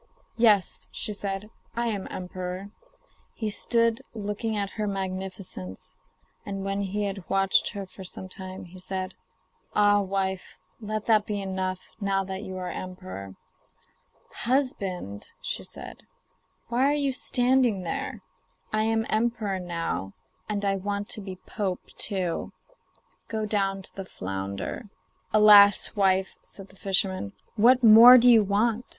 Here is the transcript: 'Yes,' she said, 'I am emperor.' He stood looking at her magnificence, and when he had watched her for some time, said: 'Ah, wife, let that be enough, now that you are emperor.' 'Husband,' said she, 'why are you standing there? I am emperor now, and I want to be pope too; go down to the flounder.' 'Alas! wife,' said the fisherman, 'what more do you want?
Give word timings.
'Yes,' 0.35 0.89
she 0.91 1.13
said, 1.13 1.51
'I 1.75 1.85
am 1.85 2.07
emperor.' 2.09 2.71
He 3.35 3.51
stood 3.51 4.01
looking 4.15 4.57
at 4.57 4.71
her 4.71 4.87
magnificence, 4.87 5.95
and 6.43 6.63
when 6.65 6.81
he 6.81 7.03
had 7.03 7.29
watched 7.29 7.73
her 7.73 7.85
for 7.85 8.03
some 8.03 8.27
time, 8.27 8.65
said: 8.79 9.13
'Ah, 9.75 10.01
wife, 10.01 10.57
let 10.79 11.05
that 11.05 11.27
be 11.27 11.39
enough, 11.39 11.91
now 11.99 12.23
that 12.23 12.41
you 12.41 12.57
are 12.57 12.71
emperor.' 12.71 13.35
'Husband,' 14.33 15.27
said 15.43 15.97
she, 15.99 16.05
'why 16.69 16.85
are 16.89 16.93
you 16.95 17.13
standing 17.13 17.83
there? 17.83 18.23
I 18.73 18.85
am 18.85 19.05
emperor 19.07 19.59
now, 19.59 20.13
and 20.49 20.65
I 20.65 20.77
want 20.77 21.09
to 21.09 21.21
be 21.21 21.35
pope 21.45 21.85
too; 21.99 22.53
go 23.27 23.45
down 23.45 23.83
to 23.83 23.95
the 23.95 24.05
flounder.' 24.05 24.89
'Alas! 25.31 25.95
wife,' 25.95 26.39
said 26.43 26.69
the 26.69 26.75
fisherman, 26.75 27.33
'what 27.55 27.83
more 27.83 28.17
do 28.17 28.31
you 28.31 28.43
want? 28.43 28.83